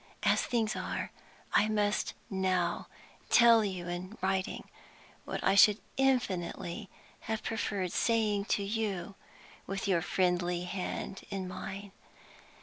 As 0.23 0.41
things 0.41 0.75
are, 0.75 1.11
I 1.53 1.69
must 1.69 2.15
now 2.27 2.87
tell 3.29 3.63
you 3.63 3.87
in 3.87 4.17
writing 4.19 4.67
what 5.25 5.43
I 5.43 5.53
should 5.53 5.79
infinitely 5.95 6.89
have 7.29 7.43
preferred 7.43 7.91
saying 7.91 8.45
to 8.45 8.63
you 8.63 9.13
with 9.67 9.87
your 9.87 10.01
friendly 10.01 10.63
hand 10.63 11.21
in 11.29 11.47
mine. 11.47 11.91